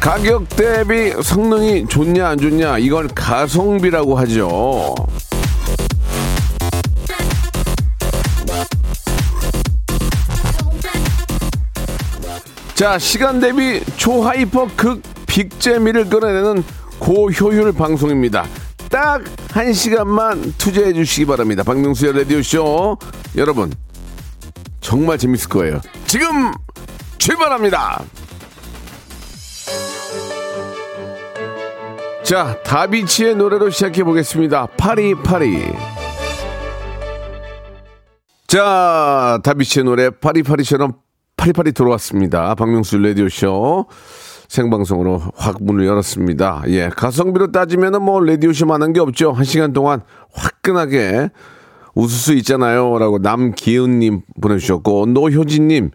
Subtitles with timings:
[0.00, 4.94] 가격 대비 성능이 좋냐 안 좋냐 이걸 가성비라고 하죠.
[12.74, 16.62] 자 시간 대비 초hyper 극 빅재미를 끌어내는
[16.98, 18.46] 고효율 방송입니다.
[18.88, 19.22] 딱
[19.58, 21.62] 한 시간만 투자해 주시기 바랍니다.
[21.62, 22.96] 박명수의 라디오쇼.
[23.36, 23.72] 여러분
[24.80, 25.80] 정말 재밌을 거예요.
[26.06, 26.52] 지금
[27.18, 28.04] 출발합니다
[32.28, 35.62] 자 다비치의 노래로 시작해 보겠습니다 파리 파리
[38.46, 40.92] 자 다비치의 노래 파리파리처럼
[41.38, 42.54] 파리파리 들어왔습니다.
[42.54, 43.86] 박명수 라디오쇼
[44.48, 46.64] 생방송으로 확 문을 열었습니다.
[46.68, 49.32] 예, 가성비로 따지면은 뭐 라디오쇼만한 게 없죠.
[49.32, 50.02] 한 시간 동안
[50.34, 51.30] 화끈하게
[51.94, 52.98] 웃을 수 있잖아요.
[52.98, 55.90] 라고 남기은님 보내주셨고, 노효진님,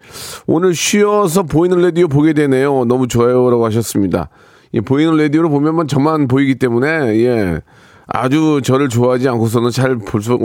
[0.47, 2.85] 오늘 쉬어서 보이는 라디오 보게 되네요.
[2.85, 3.49] 너무 좋아요.
[3.49, 4.29] 라고 하셨습니다.
[4.73, 6.87] 이 보이는 라디오로 보면 뭐 저만 보이기 때문에,
[7.23, 7.61] 예.
[8.07, 10.37] 아주 저를 좋아하지 않고서는 잘 볼 수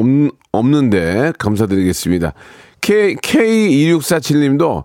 [0.53, 2.35] 없는데, 감사드리겠습니다.
[2.81, 4.85] K, K2647님도,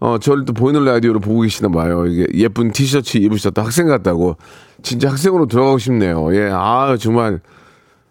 [0.00, 2.06] 어, 저를 또 보이는 라디오로 보고 계시나 봐요.
[2.06, 4.36] 이게 예쁜 티셔츠 입으셨다 학생 같다고.
[4.82, 6.34] 진짜 학생으로 들어가고 싶네요.
[6.34, 7.40] 예, 아, 정말.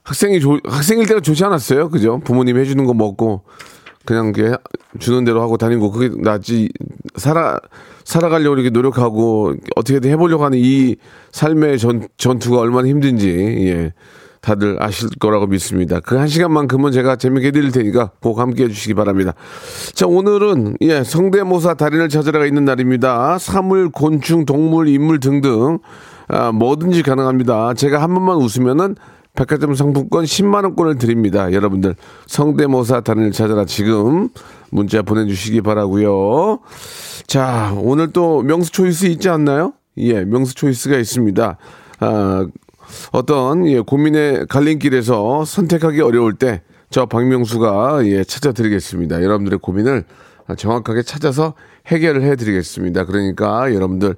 [0.03, 1.89] 학생이 좋, 학생일 때가 좋지 않았어요?
[1.89, 2.20] 그죠?
[2.23, 3.42] 부모님이 해주는 거 먹고,
[4.05, 4.52] 그냥 게
[4.99, 6.70] 주는 대로 하고 다니고, 그게 낫지.
[7.15, 7.60] 살아,
[8.04, 10.95] 살아가려고 이렇게 노력하고, 어떻게든 해보려고 하는 이
[11.32, 13.93] 삶의 전, 전투가 얼마나 힘든지, 예.
[14.42, 15.99] 다들 아실 거라고 믿습니다.
[15.99, 19.33] 그 한 시간만큼은 제가 재밌게 해드릴 테니까 꼭 함께 해주시기 바랍니다.
[19.93, 23.38] 자, 오늘은, 예, 성대모사 달인을 찾으러가 있는 날입니다.
[23.38, 25.80] 사물, 곤충, 동물, 인물 등등,
[26.30, 27.73] 아, 뭐든지 가능합니다.
[27.73, 28.95] 제가 한 번만 웃으면은
[29.35, 31.51] 백화점 상품권 10만원권을 드립니다.
[31.53, 31.95] 여러분들,
[32.27, 34.29] 성대모사 달인을 찾아라 지금
[34.71, 36.59] 문자 보내주시기 바라고요
[37.27, 39.73] 자, 오늘 또 명수 초이스 있지 않나요?
[39.97, 41.57] 예, 명수 초이스가 있습니다.
[41.99, 42.47] 아,
[43.11, 49.21] 어떤 예, 고민의 갈림길에서 선택하기 어려울 때 저 박명수가 예, 찾아드리겠습니다.
[49.21, 50.05] 여러분들의 고민을
[50.55, 51.54] 정확하게 찾아서
[51.87, 53.05] 해결을 해드리겠습니다.
[53.05, 54.15] 그러니까 여러분들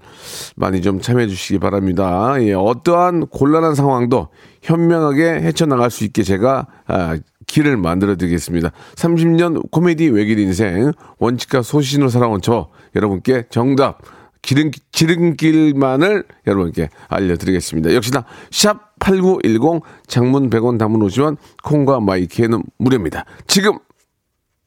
[0.56, 2.36] 많이 좀 참여해 주시기 바랍니다.
[2.40, 4.30] 예, 어떠한 곤란한 상황도
[4.62, 8.72] 현명하게 헤쳐나갈 수 있게 제가 아, 길을 만들어 드리겠습니다.
[8.96, 14.00] 30년 코미디 외길 인생 원칙과 소신으로 살아온 저 여러분께 정답
[14.41, 17.94] 기름, 지름길만을 여러분께 알려드리겠습니다.
[17.94, 23.25] 역시나 샵 8910 장문 100원 담문 오시면 콩과 마이키에는 무료입니다.
[23.47, 23.78] 지금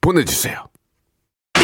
[0.01, 0.67] 보내주세요.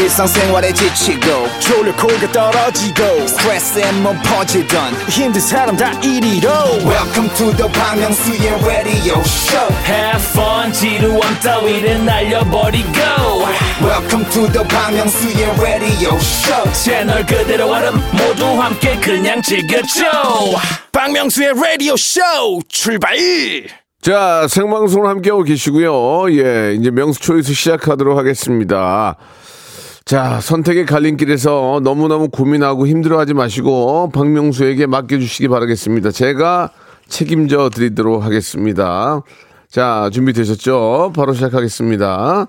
[0.01, 6.51] 일상생활에 지치고, 졸려 코가 떨어지고, 스트레스에 몸 퍼지던, 힘든 사람 다 이리로.
[6.85, 12.89] welcome to the Bang Myung-soo's radio show Have fun 지루함 따위를 날려버리고
[13.83, 20.05] welcome to the Bang Myung-soo's radio show 채널 그대로 얼음 모두 함께 그냥 즐겨줘
[20.93, 22.21] 박명수의 라디오 쇼
[22.69, 23.17] 출발!
[24.03, 26.33] 자, 생방송을 함께하고 계시고요.
[26.33, 29.17] 예, 이제 명수 초이스 시작하도록 하겠습니다.
[30.11, 36.11] 자, 선택의 갈림길에서 너무너무 고민하고 힘들어하지 마시고 박명수에게 맡겨주시기 바라겠습니다.
[36.11, 36.71] 제가
[37.07, 39.23] 책임져 드리도록 하겠습니다.
[39.71, 41.13] 자, 준비되셨죠?
[41.15, 42.49] 바로 시작하겠습니다.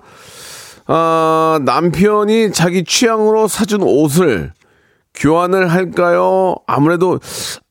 [0.88, 4.52] 아, 남편이 자기 취향으로 사준 옷을
[5.14, 6.56] 교환을 할까요?
[6.66, 7.20] 아무래도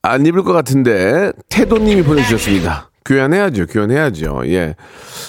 [0.02, 2.91] 안 입을 것 같은데 태도님이 보내주셨습니다.
[3.06, 4.44] 교환해야죠, 교환해야죠.
[4.46, 4.76] 예.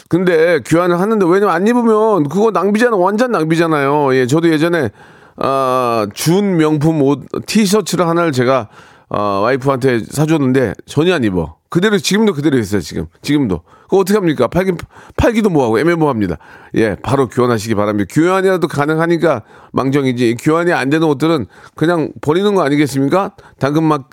[0.09, 4.15] 근데 교환을 하는데 왜냐면 안 입으면 그거 낭비잖아, 완전 낭비잖아요.
[4.17, 4.91] 예, 저도 예전에
[5.37, 8.69] 아, 준 명품 옷 티셔츠를 하나를 제가
[9.09, 11.57] 어, 와이프한테 사줬는데 전혀 안 입어.
[11.69, 12.81] 그대로 지금도 그대로 있어요.
[12.81, 13.63] 지금 지금도.
[13.85, 14.47] 그거 어떻게 합니까?
[14.47, 14.73] 팔기
[15.17, 16.39] 팔기도 뭐하고 애매모합니다.
[16.77, 18.13] 예, 바로 교환하시기 바랍니다.
[18.15, 19.43] 교환이라도 가능하니까
[19.73, 20.37] 망정이지.
[20.41, 23.33] 교환이 안 되는 옷들은 그냥 버리는 거 아니겠습니까?
[23.59, 24.11] 당근막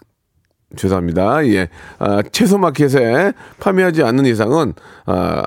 [0.75, 1.48] 죄송합니다.
[1.48, 1.69] 예.
[1.98, 4.74] 아, 채소 마켓에 판매하지 않는 이상은,
[5.06, 5.44] 아,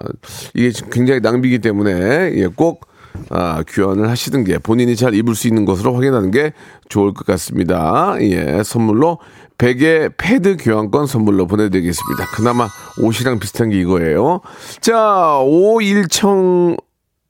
[0.55, 2.89] 이게 굉장히 낭비이기 때문에, 예, 꼭,
[3.31, 6.53] 아, 교환을 하시는 게 본인이 잘 입을 수 있는 것으로 확인하는 게
[6.89, 8.17] 좋을 것 같습니다.
[8.21, 9.19] 예, 선물로
[9.59, 12.25] 베개 패드 교환권 선물로 보내드리겠습니다.
[12.35, 12.67] 그나마
[13.01, 14.41] 옷이랑 비슷한 게 이거예요.
[14.81, 14.95] 자,
[15.41, 16.77] 51청,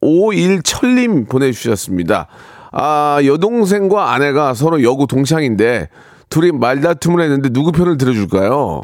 [0.00, 2.28] 51철님 보내주셨습니다.
[2.72, 5.88] 아, 여동생과 아내가 서로 여고 동창인데
[6.32, 8.81] 둘이 말다툼을 했는데 누구 편을 들어줄까요?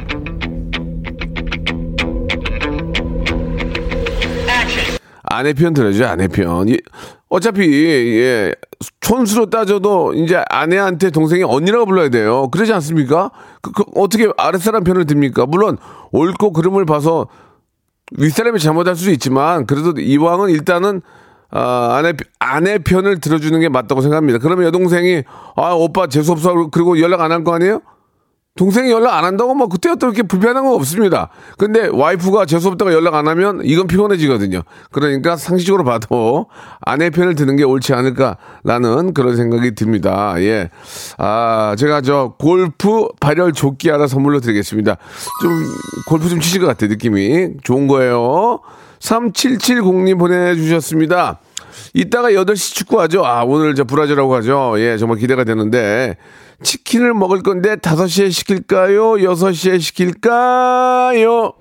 [5.23, 6.69] 아내 편 들어야죠, 아내 편.
[6.69, 6.79] 이-
[7.31, 7.63] 어차피,
[8.21, 8.55] 예,
[9.01, 12.49] 촌수로 따져도 이제 아내한테 동생이 언니라고 불러야 돼요.
[12.51, 13.31] 그러지 않습니까?
[13.63, 15.47] 그, 그 어떻게 아랫사람 편을 듭니까?
[15.47, 15.79] 물론,
[16.13, 17.29] 옳고 그름을 봐서
[18.19, 21.01] 윗사람이 잘못할 수도 있지만, 그래도 이왕은 일단은,
[21.51, 24.39] 아, 아내, 아내 편을 들어주는 게 맞다고 생각합니다.
[24.39, 25.23] 그러면 여동생이,
[25.57, 26.69] 아, 오빠 재수없어.
[26.71, 27.81] 그리고 연락 안 할 거 아니에요?
[28.57, 31.29] 동생이 연락 안 한다고 뭐 그때 어떤 이렇게 불편한 건 없습니다.
[31.59, 34.63] 근데 와이프가 재수없다가 연락 안 하면 이건 피곤해지거든요.
[34.91, 36.47] 그러니까 상식적으로 봐도
[36.81, 40.35] 아내 편을 드는 게 옳지 않을까라는 그런 생각이 듭니다.
[40.39, 40.71] 예.
[41.19, 44.97] 아, 제가 저 골프 발열 조끼 하나 선물로 드리겠습니다.
[45.41, 45.53] 좀
[46.09, 46.91] 골프 좀 치실 것 같아요.
[46.91, 47.59] 느낌이.
[47.63, 48.59] 좋은 거예요.
[49.01, 51.41] 3770님 보내주셨습니다.
[51.95, 53.25] 이따가 8시 축구하죠.
[53.25, 54.75] 아, 오늘 저 브라질하고 하죠.
[54.79, 56.17] 예, 정말 기대가 되는데.
[56.63, 59.13] 치킨을 먹을 건데 5시에 시킬까요?
[59.13, 61.53] 6시에 시킬까요?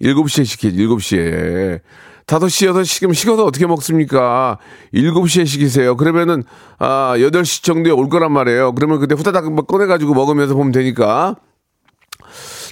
[0.00, 1.80] 7시에 시키지, 7시에.
[2.26, 4.58] 5시, 6시 시키면 식어서 어떻게 먹습니까?
[4.94, 5.96] 7시에 시키세요.
[5.96, 6.44] 그러면은,
[6.78, 8.74] 아, 8시 정도에 올 거란 말이에요.
[8.74, 11.36] 그러면 그때 후다닥 막 꺼내가지고 먹으면서 보면 되니까.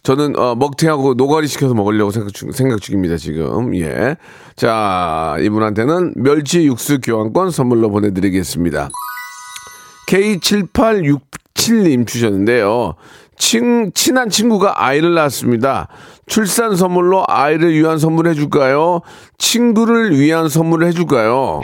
[0.06, 4.14] 저는 어, 먹튀하고 노가리 시켜서 먹으려고 생각, 중, 생각 중입니다 지금 예.
[4.54, 8.88] 자 이분한테는 멸치 육수 교환권 선물로 보내드리겠습니다.
[10.08, 12.94] K7867님 주셨는데요.
[13.36, 15.88] 친, 친한 친구가 아이를 낳았습니다.
[16.26, 19.00] 출산 선물로 아이를 위한 선물 해줄까요?
[19.38, 21.62] 친구를 위한 선물을 해줄까요?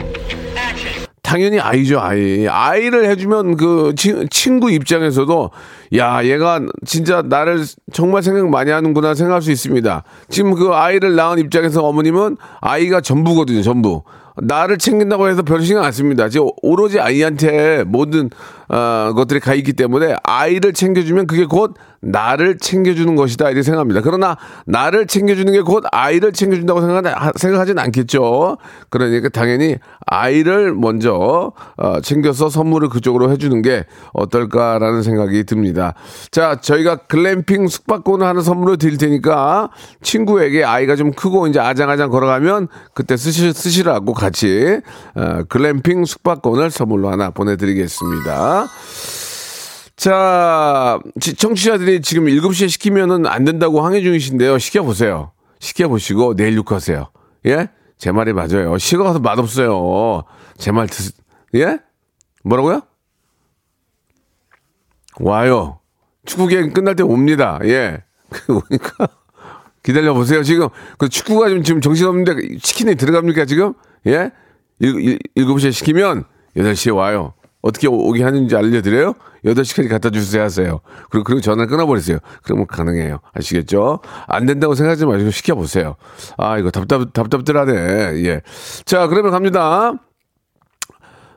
[1.23, 2.47] 당연히 아이죠, 아이.
[2.47, 5.49] 아이를 해주면 그 친, 친구 입장에서도
[5.95, 10.03] 야, 얘가 진짜 나를 정말 생각 많이 하는구나 생각할 수 있습니다.
[10.29, 14.03] 지금 그 아이를 낳은 입장에서 어머님은 아이가 전부거든요, 전부.
[14.41, 16.29] 나를 챙긴다고 해서 별 신경 안 씁니다.
[16.29, 18.29] 지금 오로지 아이한테 모든
[18.69, 24.01] 어, 것들이 가 있기 때문에 아이를 챙겨주면 그게 곧 나를 챙겨주는 것이다 이렇게 생각합니다.
[24.01, 28.57] 그러나 나를 챙겨주는 게 곧 아이를 챙겨준다고 생각하, 생각하진 않겠죠.
[28.89, 35.93] 그러니까 당연히 아이를 먼저 어, 챙겨서 선물을 그쪽으로 해주는 게 어떨까라는 생각이 듭니다.
[36.31, 39.69] 자, 저희가 글램핑 숙박권을 하나 선물로 드릴 테니까
[40.01, 44.79] 친구에게 아이가 좀 크고 이제 아장아장 걸어가면 그때 쓰시, 쓰시라고 같이
[45.15, 48.67] 어, 글램핑 숙박권을 선물로 하나 보내드리겠습니다.
[49.97, 54.57] 자, 지- 청취자들이 지금 7시에 시키면은 안 된다고 항의 중이신데요.
[54.59, 55.31] 시켜보세요.
[55.59, 57.09] 시켜보시고 내일 육하세요.
[57.47, 57.67] 예?
[57.97, 58.77] 제 말이 맞아요.
[58.77, 60.23] 식어가서 맛없어요.
[60.57, 61.11] 제 말 드,
[61.55, 61.79] 예?
[62.43, 62.81] 뭐라고요?
[65.19, 65.79] 와요.
[66.25, 67.59] 축구 게임 끝날 때 옵니다.
[67.65, 68.03] 예.
[68.29, 69.07] 그러니까
[69.83, 70.43] 기다려 보세요.
[70.43, 73.73] 지금 그 축구가 좀 지금 정신없는데 치킨이 들어갑니까 지금?
[74.07, 74.31] 예?
[74.79, 76.25] 일, 일, 7시에 시키면
[76.57, 77.33] 8시에 와요.
[77.61, 79.13] 어떻게 오- 오게 하는지 알려드려요?
[79.45, 80.79] 8시까지 갖다 주세요 하세요.
[81.09, 82.17] 그리고, 그리고 전화 끊어버리세요.
[82.43, 83.19] 그러면 가능해요.
[83.33, 83.99] 아시겠죠?
[84.27, 85.95] 안 된다고 생각하지 마시고 시켜보세요.
[86.37, 87.73] 아, 이거 답답, 답답들하네.
[88.25, 88.41] 예.
[88.85, 89.93] 자, 그러면 갑니다.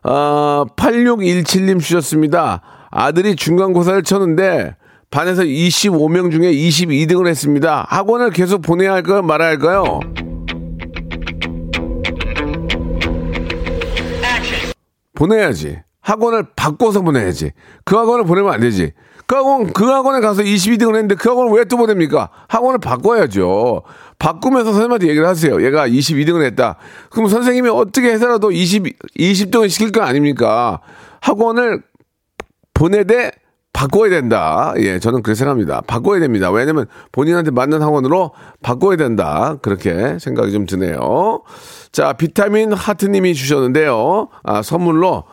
[0.02, 2.62] 아, 8617님 주셨습니다.
[2.90, 4.76] 아들이 중간고사를 쳤는데
[5.10, 7.86] 반에서 25명 중에 22등을 했습니다.
[7.88, 9.22] 학원을 계속 보내야 할까요?
[9.22, 10.00] 말아야 할까요?
[15.16, 15.80] 보내야지.
[16.00, 17.50] 학원을 바꿔서 보내야지.
[17.84, 18.92] 그 학원을 보내면 안 되지.
[19.26, 22.30] 그 학원, 그 학원에 가서 22등을 했는데 그 학원을 왜 또 보냅니까?
[22.46, 23.82] 학원을 바꿔야죠.
[24.20, 25.60] 바꾸면서 선생님한테 얘기를 하세요.
[25.64, 26.76] 얘가 22등을 했다.
[27.10, 28.84] 그럼 선생님이 어떻게 해서라도 20,
[29.18, 30.80] 20등을 시킬 거 아닙니까?
[31.20, 31.82] 학원을
[32.72, 33.32] 보내되
[33.76, 34.72] 바꿔야 된다.
[34.78, 35.82] 예, 저는 그렇게 생각합니다.
[35.82, 36.50] 바꿔야 됩니다.
[36.50, 38.30] 왜냐면 본인한테 맞는 학원으로
[38.62, 39.58] 바꿔야 된다.
[39.60, 41.42] 그렇게 생각이 좀 드네요.
[41.92, 44.28] 자, 비타민 하트님이 주셨는데요.
[44.44, 45.24] 아, 선물로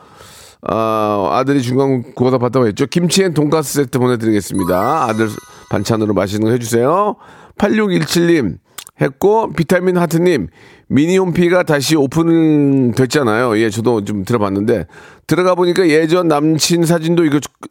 [0.60, 2.84] 아, 아들이 중간고사 봤다고 했죠.
[2.84, 5.04] 김치엔 돈가스 세트 보내드리겠습니다.
[5.04, 5.30] 아들
[5.70, 7.16] 반찬으로 맛있는 거 해주세요.
[7.56, 8.58] 8617님
[9.00, 10.48] 했고, 비타민 하트님,
[10.88, 13.58] 미니홈피가 다시 오픈 됐잖아요.
[13.58, 14.86] 예, 저도 좀 들어봤는데,
[15.26, 17.24] 들어가 보니까 예전 남친 사진도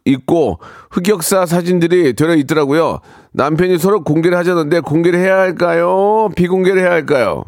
[0.04, 0.58] 있고,
[0.90, 3.00] 흑역사 사진들이 들어 있더라고요.
[3.32, 6.30] 남편이 서로 공개를 하자는데, 공개를 해야 할까요?
[6.36, 7.44] 비공개를 해야 할까요?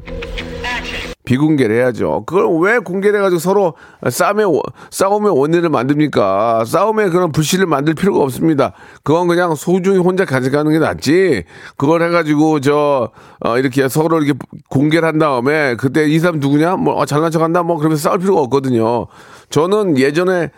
[1.24, 2.22] 비공개를 해야죠.
[2.24, 3.74] 그걸 왜 공개를 해가지고 서로
[4.08, 4.60] 싸움의, 원-
[4.90, 6.64] 싸움의 원인을 만듭니까?
[6.64, 8.74] 싸움에 그런 불씨를 만들 필요가 없습니다.
[9.02, 11.42] 그건 그냥 소중히 혼자 가져가는 게 낫지.
[11.76, 13.10] 그걸 해가지고 저,
[13.40, 14.38] 어, 이렇게 서로 이렇게
[14.70, 16.76] 공개를 한 다음에 그때 이 사람 누구냐?
[16.76, 17.64] 뭐, 어, 잘난 척 한다?
[17.64, 19.08] 뭐, 그러면서 싸울 필요가 없거든요.
[19.50, 20.50] 저는 예전에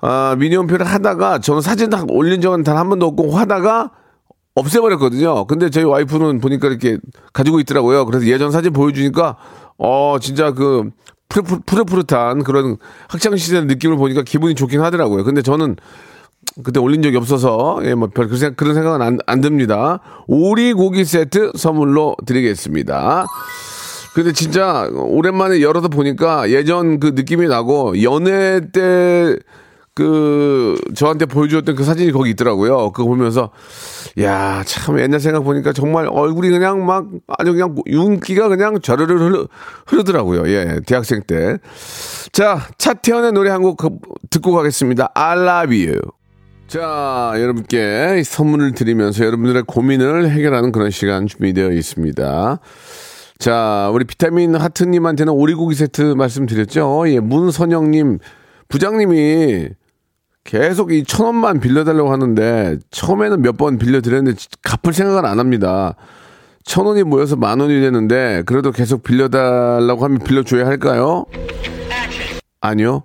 [0.00, 3.90] 아, 미니홈피를 하다가 저는 사진 딱 올린 적은 단 한 번도 없고 하다가
[4.54, 5.46] 없애버렸거든요.
[5.46, 6.98] 근데 저희 와이프는 보니까 이렇게
[7.32, 8.06] 가지고 있더라고요.
[8.06, 9.36] 그래서 예전 사진 보여주니까
[9.78, 10.90] 어 진짜 그
[11.28, 12.76] 푸릇푸릇한 그런
[13.08, 15.24] 학창 시절 느낌을 보니까 기분이 좋긴 하더라고요.
[15.24, 15.76] 근데 저는
[16.64, 20.00] 그때 올린 적이 없어서 예, 뭐별 그런 생각은 안, 안 듭니다.
[20.26, 23.26] 오리 고기 세트 선물로 드리겠습니다.
[24.16, 29.36] 근데 진짜 오랜만에 열어서 보니까 예전 그 느낌이 나고 연애 때
[29.96, 32.92] 그 저한테 보여주었던 그 사진이 거기 있더라고요.
[32.92, 33.50] 그거 보면서
[34.20, 37.06] 야 참 옛날 생각 보니까 정말 얼굴이 그냥 막
[37.38, 39.46] 아주 그냥 윤기가 그냥 저르르 흐르,
[39.86, 40.50] 흐르더라고요.
[40.52, 41.56] 예 대학생 때.
[42.30, 43.78] 자 차태현의 노래 한 곡
[44.28, 45.12] 듣고 가겠습니다.
[45.14, 46.00] I love you.
[46.68, 52.58] 자, 여러분께 선물을 드리면서 여러분들의 고민을 해결하는 그런 시간 준비되어 있습니다.
[53.38, 57.04] 자, 우리 비타민 하트님한테는 오리고기 세트 말씀드렸죠.
[57.08, 58.18] 예, 문선영님,
[58.68, 59.68] 부장님이
[60.44, 65.94] 계속 이 천 원만 빌려달라고 하는데 처음에는 몇 번 빌려드렸는데 갚을 생각은 안 합니다.
[66.64, 71.26] 천 원이 모여서 만 원이 되는데 그래도 계속 빌려달라고 하면 빌려줘야 할까요?
[72.60, 73.02] 아니요.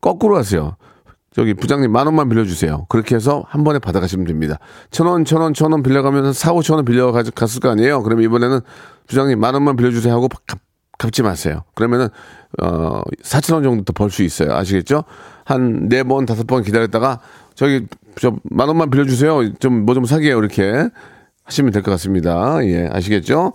[0.00, 0.76] 거꾸로 하세요.
[1.34, 2.86] 저기 부장님 만 원만 빌려주세요.
[2.88, 4.58] 그렇게 해서 한 번에 받아가시면 됩니다.
[4.92, 8.02] 천 원, 천 원, 천 원 빌려가면 사, 오천 원 빌려갔을 거 아니에요?
[8.04, 8.60] 그러면 이번에는
[9.08, 10.58] 부장님 만 원만 빌려주세요 하고 갚,
[10.96, 11.64] 갚지 마세요.
[11.74, 12.08] 그러면은,
[12.62, 14.54] 어, 사천 원 정도 더 벌 수 있어요.
[14.54, 15.02] 아시겠죠?
[15.44, 17.18] 한 네 번, 다섯 번 기다렸다가
[17.56, 17.86] 저기,
[18.20, 19.54] 저 만 원만 빌려주세요.
[19.58, 20.38] 좀 뭐좀 사게요.
[20.38, 20.88] 이렇게
[21.44, 22.58] 하시면 될 것 같습니다.
[22.64, 23.52] 예, 아시겠죠?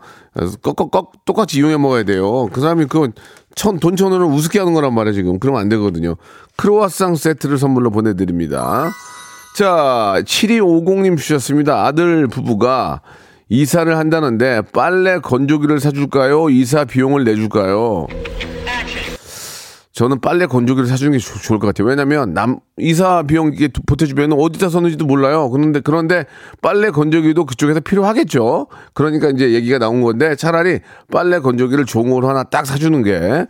[0.62, 2.48] 꺽꺽꺽 똑같이 이용해 먹어야 돼요.
[2.54, 3.10] 그 사람이 그
[3.56, 5.40] 천, 돈천 원을 우습게 하는 거란 말이에요, 지금.
[5.40, 6.16] 그러면 안 되거든요.
[6.56, 8.90] 크로와상 세트를 선물로 보내드립니다.
[9.56, 11.86] 자, 7250님 주셨습니다.
[11.86, 13.02] 아들 부부가
[13.50, 16.52] 이사를 한다는데 빨래 건조기를 사줄까요?
[16.52, 18.06] 이사 비용을 내줄까요?
[20.00, 21.86] 저는 빨래 건조기를 사주는 게 좋- 좋을 것 같아요.
[21.90, 25.50] 왜냐면 남 이사 비용 이게 보태주면 어디다 썼는지도 몰라요.
[25.50, 26.26] 그런데 그런데
[26.62, 28.68] 빨래 건조기도 그쪽에서 필요하겠죠.
[28.94, 30.80] 그러니까 이제 얘기가 나온 건데 차라리
[31.12, 33.46] 빨래 건조기를 종으로 하나 딱 사주는 게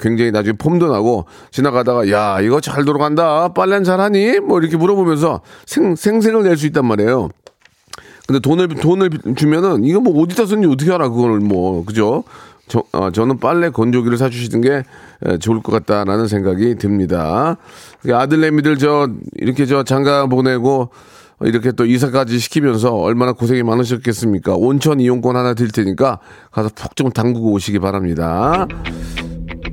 [0.00, 5.94] 굉장히 나중에 폼도 나고 지나가다가 야 이거 잘 돌아간다 빨래는 잘하니 뭐 이렇게 물어보면서 생
[5.94, 7.28] 생생을 낼 수 있단 말이에요.
[8.26, 12.24] 근데 돈을 돈을 주면은 이거 뭐 어디다 썼는지 어떻게 알아 그거를 뭐 그죠?
[12.68, 14.82] 저, 어, 저는 빨래 건조기를 사주시는 게
[15.26, 17.56] 에, 좋을 것 같다라는 생각이 듭니다.
[18.02, 20.90] 그 아들내미들 저 이렇게 저 장가 보내고
[21.40, 24.54] 이렇게 또 이사까지 시키면서 얼마나 고생이 많으셨겠습니까?
[24.54, 28.66] 온천 이용권 하나 드릴 테니까 가서 푹 좀 담그고 오시기 바랍니다.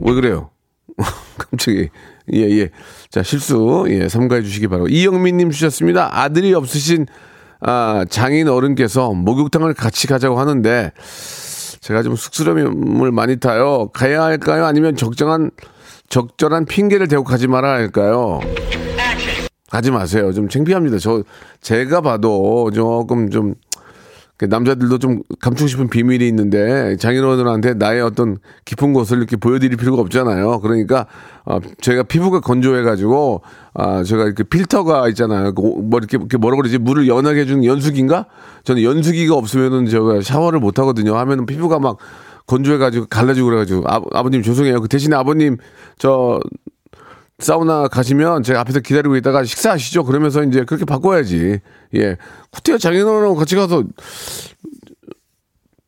[0.02, 0.50] 왜 그래요?
[1.38, 1.90] 깜짝이.
[2.34, 2.70] 예, 예.
[3.10, 4.88] 자, 실수, 예, 삼가해 주시기 바라고.
[4.88, 6.10] 이영민 님 주셨습니다.
[6.12, 7.08] 아들이 없으신,
[7.62, 10.92] 아, 장인 어른께서 목욕탕을 같이 가자고 하는데,
[11.90, 13.90] 제가 좀 쑥스러움을 많이 타요.
[13.94, 14.66] 가야 할까요?
[14.66, 15.50] 아니면 적정한,
[16.08, 18.40] 적절한 핑계를 대고 가지 말아야 할까요?
[19.72, 20.32] 가지 마세요.
[20.32, 21.00] 좀 창피합니다.
[21.00, 21.24] 저,
[21.62, 23.56] 제가 봐도 조금 좀,
[24.38, 30.00] 그 남자들도 좀 감추고 싶은 비밀이 있는데 장인어른한테 나의 어떤 깊은 곳을 이렇게 보여드릴 필요가
[30.04, 30.60] 없잖아요.
[30.60, 31.08] 그러니까
[31.44, 33.42] 어, 제가 피부가 건조해가지고
[33.82, 35.54] 아 제가 이렇게 필터가 있잖아요.
[35.54, 38.26] 그 오- 뭐 이렇게, 이렇게 뭐라 그러지 물을 연하게 해주는 연수기인가?
[38.66, 41.16] 저는 연수기가 없으면은 제가 샤워를 못 하거든요.
[41.18, 41.98] 하면은 피부가 막
[42.46, 44.82] 건조해가지고 갈라지고 그래가지고 아, 아버님 죄송해요.
[44.82, 45.56] 그 대신에 아버님
[45.98, 46.42] 저
[47.38, 50.04] 사우나 가시면 제가 앞에서 기다리고 있다가 식사하시죠.
[50.04, 51.60] 그러면서 이제 그렇게 바꿔야지.
[51.96, 52.18] 예.
[52.52, 53.84] 쿠티야 장인어른하고 같이 가서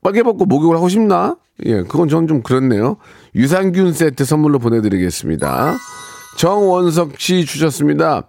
[0.01, 1.35] 빨개 벗고 목욕을 하고 싶나?
[1.65, 1.81] 예.
[1.83, 2.95] 그건 저는 좀 그렇네요.
[3.35, 5.75] 유산균 세트 선물로 보내드리겠습니다.
[6.37, 8.23] 정원석 씨 주셨습니다.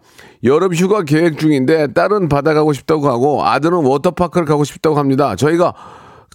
[0.45, 5.37] 여름 휴가 계획 중인데 딸은 바다 가고 싶다고 하고 아들은 워터파크를 가고 싶다고 합니다.
[5.37, 5.75] 저희가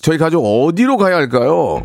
[0.02, 1.84] 저희 가족 어디로 가야 할까요?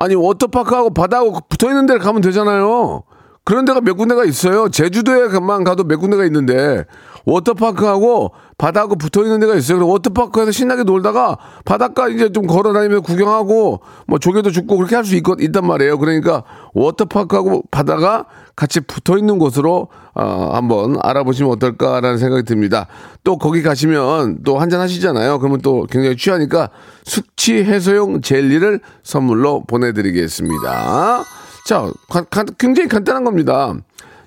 [0.00, 3.02] 아니 워터파크하고 바다하고 붙어 있는 데를 가면 되잖아요.
[3.48, 4.68] 그런 데가 몇 군데가 있어요.
[4.68, 6.84] 제주도에만 가도 몇 군데가 있는데
[7.24, 9.78] 워터파크하고 바다하고 붙어 있는 데가 있어요.
[9.78, 15.04] 그래서 워터파크에서 신나게 놀다가 바닷가 이제 좀 걸어 다니면서 구경하고 뭐 조개도 줍고 그렇게 할
[15.06, 15.96] 수 있단 말이에요.
[15.98, 22.86] 그러니까 워터파크하고 바다가 같이 붙어 있는 곳으로 어, 한번 알아보시면 어떨까라는 생각이 듭니다.
[23.24, 25.38] 또 거기 가시면 또 한잔 하시잖아요.
[25.38, 26.68] 그러면 또 굉장히 취하니까
[27.02, 31.24] 숙취 해소용 젤리를 선물로 보내드리겠습니다.
[31.68, 33.74] 자, 가- 가- 굉장히 간단한 겁니다.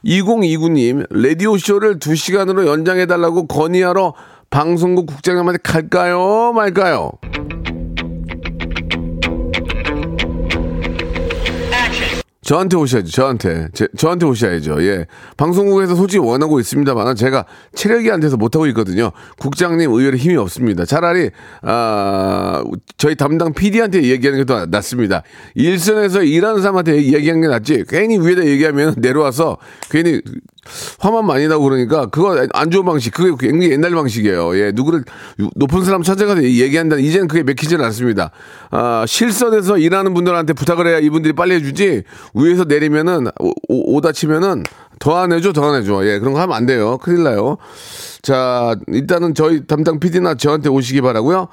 [0.06, 4.14] 2029님, 라디오쇼를 2시간으로 연장해달라고 건의하러
[4.52, 6.54] 방송국 국장님한테 갈까요?
[6.54, 7.14] 말까요?
[12.44, 13.12] 저한테 오셔야죠.
[13.12, 13.68] 저한테.
[13.74, 14.84] 제- 저한테 오셔야죠.
[14.84, 15.06] 예.
[15.38, 17.46] 방송국에서 솔직히 원하고 있습니다만 제가
[17.76, 19.12] 체력이 안 돼서 못하고 있거든요.
[19.38, 20.84] 국장님 의외로 힘이 없습니다.
[20.86, 21.30] 차라리,
[21.62, 22.64] 아,
[22.98, 25.22] 저희 담당 PD한테 얘기하는 게 더 낫습니다.
[25.54, 27.84] 일선에서 일하는 사람한테 얘기하는 게 낫지.
[27.88, 29.58] 괜히 위에다 얘기하면 내려와서
[29.92, 30.20] 괜히
[31.00, 34.58] 화만 많이 나고 그러니까 그거 안 좋은 방식 그게 굉장히 옛날 방식이에요.
[34.60, 35.04] 예, 누구를
[35.56, 38.32] 높은 사람 찾아가서 얘기한다는 이제는 그게 맥히지는 않습니다.
[38.70, 42.04] 아, 실선에서 일하는 분들한테 부탁을 해야 이분들이 빨리 해주지
[42.36, 44.64] 위에서 내리면은 오, 오다 치면은
[45.00, 46.06] 더 안 해줘 더 안 해줘.
[46.06, 46.98] 예, 그런 거 하면 안 돼요.
[47.00, 47.58] 큰일 나요.
[48.22, 51.48] 자, 일단은 저희 담당 PD나 저한테 오시기 바라고요.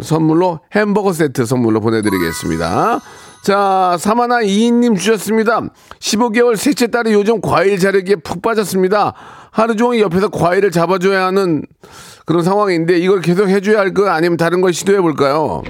[0.00, 3.00] 선물로 햄버거 세트 선물로 보내드리겠습니다.
[3.42, 5.62] 자, 사마나 이인님 주셨습니다.
[5.98, 9.14] 15개월 셋째 딸이 요즘 과일 자르기에 푹 빠졌습니다.
[9.50, 11.62] 하루 종일 옆에서 과일을 잡아줘야 하는
[12.24, 15.62] 그런 상황인데 이걸 계속 해줘야 할거 아니면 다른 걸 시도해 볼까요?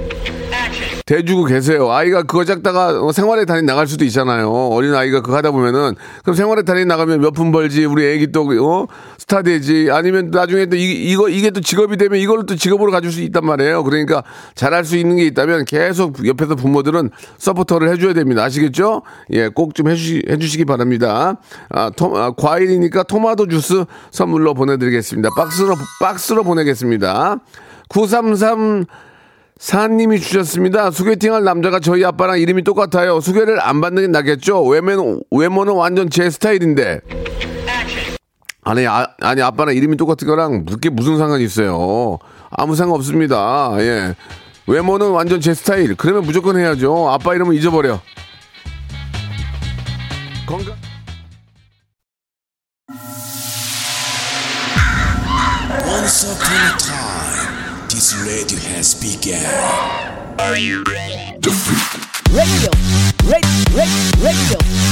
[1.07, 1.91] 대주고 계세요.
[1.91, 4.51] 아이가 그거 잡다가 어, 생활의 달인 나갈 수도 있잖아요.
[4.53, 8.43] 어린 아이가 그거 하다 보면은 그럼 생활의 달인 나가면 몇 푼 벌지 우리 애기 또
[8.43, 8.87] 어?
[9.23, 13.13] 스타 되지 아니면 나중에 또 이, 이거 이게 또 직업이 되면 이걸 또 직업으로 가질
[13.13, 13.85] 수 있단 말이에요.
[13.85, 14.25] 그러니까
[14.57, 18.43] 잘할 수 있는 게 있다면 계속 옆에서 부모들은 서포터를 해줘야 됩니다.
[18.43, 19.03] 아시겠죠?
[19.31, 21.37] 예, 꼭 좀 해주시 해주시기 바랍니다.
[21.71, 25.31] 아, 토, 아, 과일이니까 토마토 주스 선물로 보내드리겠습니다.
[25.37, 27.39] 박스로 박스로 보내겠습니다.
[27.89, 28.87] 933
[29.57, 30.91] 사님이 주셨습니다.
[30.91, 33.21] 소개팅할 남자가 저희 아빠랑 이름이 똑같아요.
[33.21, 34.65] 소개를 안 받는 게 낫겠죠?
[34.67, 37.01] 외모는, 외모는 완전 제 스타일인데.
[38.65, 42.19] 아니, 아, 아니, 아빠랑 이름이 똑같은 거랑 그게 무슨 상관이 있어요?
[42.51, 43.75] 아무 상관 없습니다.
[43.79, 44.15] 예.
[44.67, 45.97] 외모는 완전 제 스타일.
[45.97, 47.11] 그러면 무조건 해야죠.
[47.11, 48.01] 아빠 이름은 잊어버려.
[50.47, 50.77] 건강.
[55.85, 59.43] Once upon a time, this radio has begun.
[60.39, 60.71] radio,
[64.23, 64.92] radio,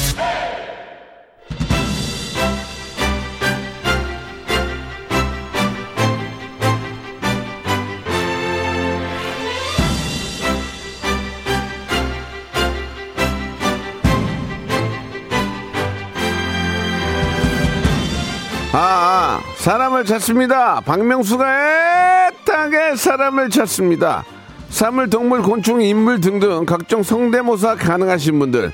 [20.01, 20.81] 사람을 찾습니다.
[20.81, 24.23] 박명수가 애타게 사람을 찾습니다.
[24.69, 28.71] 사물, 동물, 곤충, 인물 등등 각종 성대모사 가능하신 분들,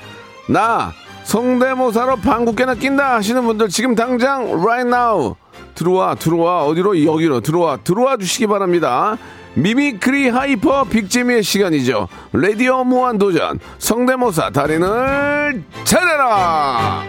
[0.50, 5.36] 나 성대모사로 방귀깨나 낀다 하시는 분들 지금 당장 right now
[5.76, 9.18] 들어와 들어와 어디로 여기로 들어와 들어와 주시기 바랍니다.
[9.56, 12.08] mimicry hyper 빅재미의 시간이죠.
[12.34, 17.04] 레디오 무한 도전 성대모사 달인을 찾아라.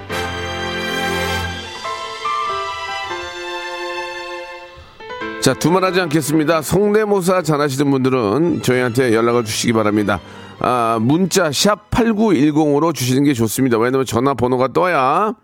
[5.41, 6.63] 자, 두말하지 않겠습니다.
[6.63, 10.21] 성대모사 잘하시는 분들은 저희한테 연락을 주시기 바랍니다.
[10.59, 13.79] 아, 문자 샵 8910으로 주시는 게 좋습니다.
[13.79, 15.35] 왜냐면 전화번호가 떠야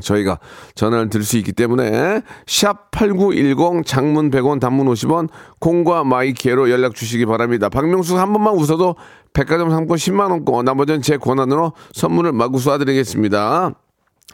[0.00, 0.38] 저희가
[0.74, 5.28] 전화를 들수 있기 때문에 샵 8910 장문 100원 단문 50원
[5.60, 7.68] 콩과 마이케로 연락 주시기 바랍니다.
[7.68, 8.96] 박명수 한 번만 웃어도
[9.32, 13.74] 백화점 상품 10만 원권 나머지는 제 권한으로 선물을 마구 쏴드리겠습니다.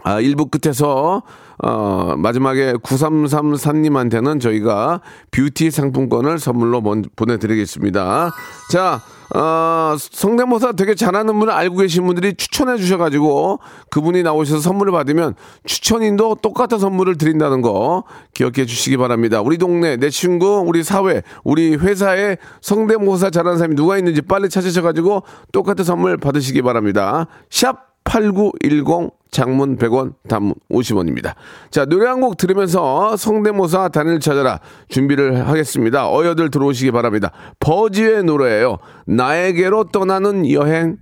[0.02, 1.22] 아, 1부 끝에서,
[1.58, 5.00] 어, 마지막에 9334님한테는 저희가
[5.30, 8.30] 뷰티 상품권을 선물로 먼, 보내드리겠습니다.
[8.70, 9.00] 자,
[9.34, 15.34] 어, 성대모사 되게 잘하는 분을 알고 계신 분들이 추천해 주셔가지고 그분이 나오셔서 선물을 받으면
[15.66, 19.40] 추천인도 똑같은 선물을 드린다는 거 기억해 주시기 바랍니다.
[19.40, 25.22] 우리 동네, 내 친구, 우리 사회, 우리 회사에 성대모사 잘하는 사람이 누가 있는지 빨리 찾으셔가지고
[25.52, 27.26] 똑같은 선물 받으시기 바랍니다.
[27.50, 31.34] 샵 8910 장문 100원 단문 50원입니다.
[31.70, 36.10] 자, 노래 한 곡 들으면서 성대모사 단을 찾아라 준비를 하겠습니다.
[36.10, 37.30] 어여들 들어오시기 바랍니다.
[37.60, 38.78] 버지의 노래예요.
[39.06, 40.96] 나에게로 떠나는 여행.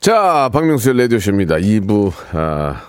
[0.00, 1.56] 자, 박명수의 라디오쇼입니다.
[1.56, 2.80] 2부, 아,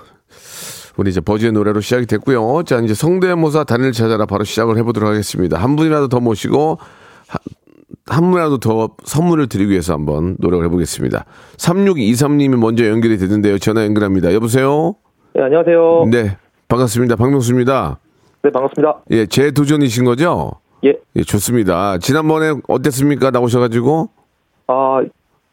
[0.96, 2.64] 우리 이제 버지의 노래로 시작이 됐고요.
[2.66, 5.58] 자, 이제 성대모사 단을 찾아라 바로 시작을 해보도록 하겠습니다.
[5.62, 6.80] 한 분이라도 더 모시고,
[8.08, 11.26] 한 분이라도 더 선물을 드리기 위해서 한번 노력을 해보겠습니다.
[11.58, 13.58] 3623님이 먼저 연결이 되는데요.
[13.58, 14.34] 전화 연결합니다.
[14.34, 14.96] 여보세요?
[15.34, 16.06] 네, 안녕하세요.
[16.12, 16.38] 네.
[16.68, 17.16] 반갑습니다.
[17.16, 18.00] 박명수입니다.
[18.44, 19.02] 네, 반갑습니다.
[19.12, 20.54] 예, 재도전이신 거죠?
[20.84, 20.96] 예.
[21.16, 22.00] 예, 좋습니다.
[22.00, 23.30] 지난번에 어땠습니까?
[23.30, 24.10] 나오셔가지고?
[24.68, 25.02] 아,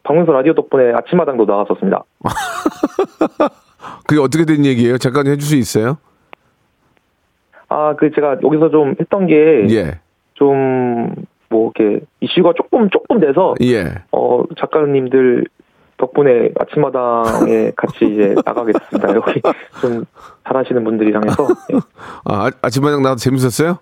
[0.04, 2.02] 박명수 라디오 덕분에 아침마당도 나왔었습니다.
[4.06, 4.96] 그게 어떻게 된 얘기예요?
[4.96, 5.98] 잠깐 해줄 수 있어요?
[7.68, 10.00] 아, 그 제가 여기서 좀 했던 게, 예.
[10.34, 11.14] 좀,
[11.50, 13.94] 뭐, 이렇게, 이슈가 조금, 조금 돼서, 예.
[14.12, 15.46] 어, 작가님들
[15.96, 19.14] 덕분에 아침마당에 같이 이제 나가게 됐습니다.
[19.16, 19.40] 여기
[19.80, 20.04] 좀
[20.46, 21.46] 잘하시는 분들이랑 해서.
[21.72, 21.76] 예.
[22.24, 23.78] 아, 아- 아침마당 나와도 재밌었어요?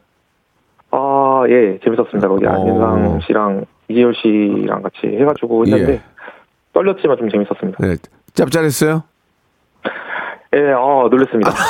[0.92, 2.28] 아, 예, 재밌었습니다.
[2.28, 2.50] 거기 어.
[2.52, 6.02] 안윤상 씨랑 이지열 씨랑 같이 해가지고 했는데, 예.
[6.72, 7.78] 떨렸지만 좀 재밌었습니다.
[7.86, 7.96] 네.
[8.34, 9.02] 짭짤했어요?
[10.54, 11.50] 예, 어, 놀랐습니다.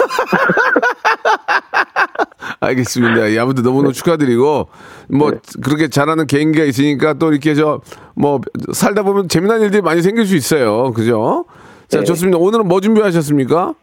[2.61, 3.31] 알겠습니다.
[3.33, 4.69] 예, 아무튼 너무너무 축하드리고,
[5.09, 5.39] 뭐, 네.
[5.63, 7.81] 그렇게 잘하는 개인기가 있으니까 또 이렇게 저,
[8.15, 8.41] 뭐,
[8.73, 10.93] 살다 보면 재미난 일들이 많이 생길 수 있어요.
[10.93, 11.45] 그죠?
[11.89, 12.05] 자, 네.
[12.05, 12.39] 좋습니다.
[12.39, 13.75] 오늘은 뭐 준비하셨습니까?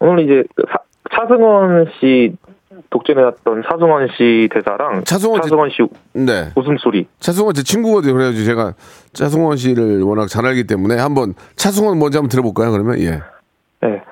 [0.00, 0.78] 오늘 이제 그 사-
[1.14, 2.34] 차승원 씨
[2.90, 5.76] 독점해왔던 차승원 씨 대사랑 차승원 씨- 차승원 씨
[6.12, 6.50] 네.
[6.56, 7.06] 웃음소리.
[7.20, 8.12] 차승원 제 친구거든요.
[8.14, 8.74] 그래가지고 제가
[9.12, 12.70] 차승원 씨를 워낙 잘 알기 때문에 한번 차승원 먼저 한번 들어볼까요?
[12.72, 13.20] 그러면 예.
[13.84, 14.02] 예.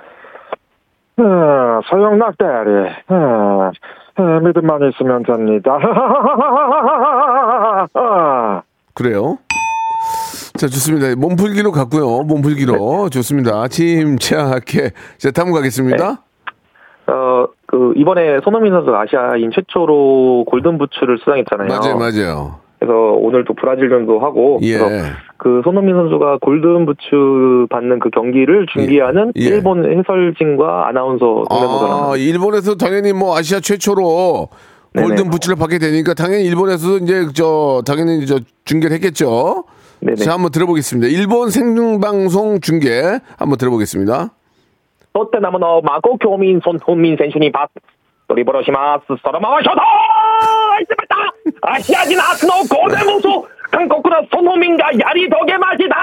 [1.16, 2.90] 어, 소용 낙대리.
[3.08, 3.70] 어,
[4.16, 5.78] 어, 믿음만 있으면 됩니다.
[7.94, 8.62] 어.
[8.94, 9.38] 그래요.
[10.56, 11.14] 자, 좋습니다.
[11.16, 12.22] 몸풀기로 갔고요.
[12.24, 13.08] 몸풀기로.
[13.10, 13.68] 좋습니다.
[13.68, 14.90] 침착하게.
[15.18, 16.22] 자, 다음 가겠습니다.
[17.06, 21.68] 어, 그, 이번에 손흥민 선수가 아시아인 최초로 골든부츠를 수상했잖아요.
[21.68, 22.63] 맞아요, 맞아요.
[22.78, 24.76] 그래서 오늘도 브라질전도 하고 예.
[24.78, 28.72] 그래서 그 손흥민 선수가 골든 부츠 받는 그 경기를 예.
[28.72, 29.44] 준비하는 예.
[29.44, 34.48] 일본 해설진과 아나운서 동네모사를 아, 일본에서 당연히 뭐 아시아 최초로
[34.96, 39.64] 골든 부츠를 받게 되니까 당연히 일본에서 이제 저 당연히 저 중계를 했겠죠.
[40.00, 40.16] 네네.
[40.16, 41.08] 자 한번 들어보겠습니다.
[41.08, 44.30] 일본 생중방송 중계 한번 들어보겠습니다.
[45.14, 47.70] 토트넘은 마고 교민 손흥민 선수님 받
[48.28, 49.82] 드리블을 시마스 서로 마와셔다
[50.78, 51.08] ルしまし
[51.62, 55.96] たアジア人初のゴールデンボート韓国のソン・フンミンがやり遂げました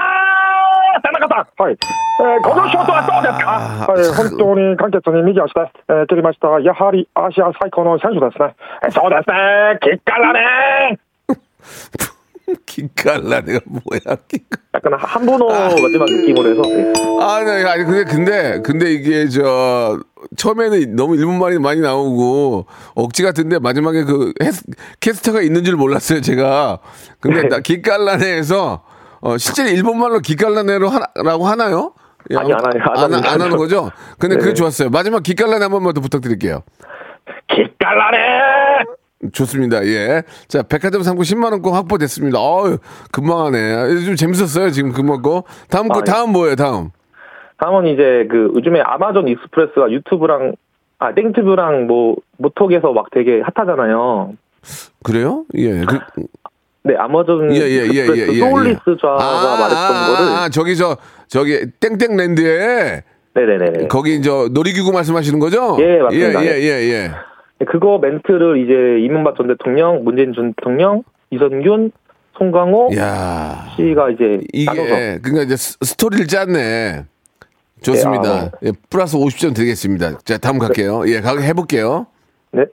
[1.02, 1.76] 田中さんはい。
[2.20, 3.50] えーこのショートはどうですか？
[3.88, 6.60] はい、本当に簡潔に右足で、えー蹴りました。
[6.60, 8.54] やはりアジア最高の選手ですね。
[8.92, 9.78] そうですね。
[9.80, 10.98] 結果だね。
[12.66, 14.60] 기깔라 내가 뭐야 기깔.
[14.74, 16.62] 약간 한번호 마지막 느낌으로 해서.
[16.62, 16.92] 네.
[17.20, 20.00] 아, 네, 아니 근데 근데 근데 이게 저
[20.36, 24.64] 처음에는 너무 일본말이 많이 나오고 억지 같은데 마지막에 그 해스-
[25.00, 26.78] 캐스터가 있는 줄 몰랐어요 제가.
[27.20, 28.82] 근데 나 기깔라네에서
[29.20, 31.94] 어, 실제 일본말로 기깔라네로 하라고 하나요?
[32.30, 32.82] 예, 아니, 안 해요.
[32.96, 33.24] 안 안.
[33.24, 33.90] 안 하는 거죠?
[34.18, 34.54] 근데 그게 네.
[34.54, 34.90] 좋았어요.
[34.90, 36.62] 마지막 기깔라네 한 번만 더 부탁드릴게요.
[37.48, 38.18] 기깔나네.
[39.32, 39.84] 좋습니다.
[39.86, 40.22] 예.
[40.48, 42.38] 자, 백화점 상품 10만 원 권 확보됐습니다.
[42.40, 42.78] 어유
[43.12, 44.00] 금방 하네.
[44.04, 44.70] 좀 재밌었어요.
[44.70, 45.44] 지금 금방 거.
[45.70, 46.10] 다음 거 아, 예.
[46.10, 46.56] 다음 뭐예요?
[46.56, 46.90] 다음.
[47.58, 50.54] 다음은 이제 그 요즘에 아마존 익스프레스가 유튜브랑
[50.98, 54.32] 아 땡튜브랑 뭐 모톡에서 막 되게 핫하잖아요.
[55.04, 55.44] 그래요?
[55.54, 55.80] 예.
[55.84, 55.98] 그,
[56.84, 60.48] 네, 아마존 예, 예, 예, 익스프레스 예, 예, 소울리스 좌가 아, 말했던 아, 거를 아,
[60.48, 60.96] 저기 저
[61.28, 63.02] 저기 땡땡랜드에
[63.34, 63.86] 네네네.
[63.88, 65.76] 거기 저 놀이기구 말씀하시는 거죠?
[65.80, 66.44] 예, 맞습니다.
[66.44, 67.10] 예, 예, 예, 예.
[67.66, 71.92] 그거 멘트를 이제 이명박 전 대통령, 문재인 전 대통령, 이선균,
[72.38, 73.68] 송강호 야.
[73.76, 77.04] 씨가 이제 이게 나눠서 그러니까 이제 스- 스토리를 짰네.
[77.82, 78.22] 좋습니다.
[78.22, 80.18] 네, 아, 예, 플러스 50점 드리겠습니다.
[80.24, 81.02] 자, 다음 갈게요.
[81.08, 82.06] 예, 가 해볼게요.
[82.52, 82.64] 네.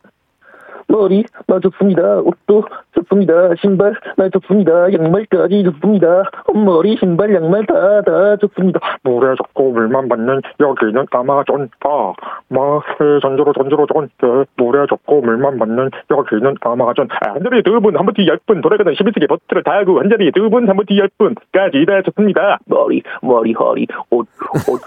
[0.89, 2.19] 머리 나 좋습니다.
[2.19, 3.56] 옷도 좋습니다.
[3.62, 4.91] 신발 나 좋습니다.
[4.93, 6.23] 양말까지 좋습니다.
[6.54, 8.80] 머리 신발 양말 다 다 좋습니다.
[9.04, 12.13] 물에 젖고 물만 받는 여기는 아마존 아,
[12.49, 17.62] 마, 에, 전주로 전주로 전 에, 물에 젖고 물만 받는 여기는 아마존 아, 한 자리에
[17.62, 22.02] 두분 한 번뒤 열분 돌아가는 12세기 버튼을 달고 한 자리에 두분 한 번뒤 열분까지 다
[22.04, 24.82] 좋습니다 머리 머리 허리 옷옷옷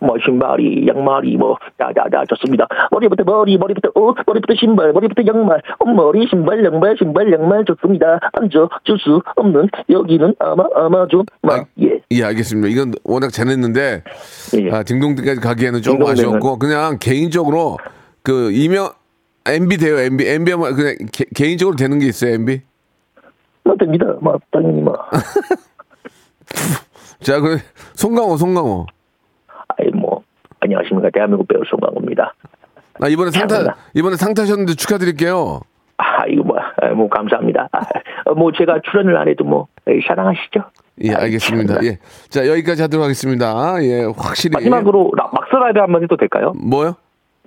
[0.00, 2.66] 뭐 신발이 양말이 뭐 다다다 좋습니다.
[2.90, 8.20] 머리부터 머리 머리부터 옷 머리부터 신발 머리부터 양말 어, 머리 신발 양말 신발 양말 좋습니다.
[8.32, 12.00] 앉아 줄수 없는 여기는 아마 아마존 막 예.
[12.10, 12.68] 예, 알겠습니다.
[12.68, 14.02] 이건 워낙 잘했는데
[14.54, 14.70] 예, 예.
[14.70, 16.12] 아, 딩동댕까지 가기에는 조금 딩동댕은.
[16.12, 17.78] 아쉬웠고 그냥 개인적으로
[18.22, 18.90] 그 이명
[19.46, 19.98] MB 돼요.
[19.98, 22.34] MB MB 하면 그냥 개, 개인적으로 되는 게 있어요.
[22.34, 22.60] MB.
[23.64, 24.06] 뭐 됩니다.
[24.20, 24.94] 뭐 당연히 뭐.
[27.20, 27.58] 자, 그
[27.94, 28.86] 송강호, 송강호.
[30.60, 32.34] 안녕하십니까 대한민국 배우 송강호입니다.
[33.00, 33.76] 아 이번에 상타.
[33.94, 35.60] 이번에 상타셨는데 축하드릴게요.
[35.98, 37.68] 아 이거 뭐, 아, 뭐 감사합니다.
[37.72, 37.80] 아,
[38.26, 40.60] 어, 뭐 제가 출연을 안 해도 뭐 에, 사랑하시죠?
[41.04, 41.74] 예, 아이, 알겠습니다.
[41.74, 41.88] 참나.
[41.88, 43.76] 예, 자 여기까지 하도록 하겠습니다.
[43.82, 46.52] 예, 확실히 마지막으로 라- 막스라베 한번 해도 될까요?
[46.56, 46.96] 뭐요?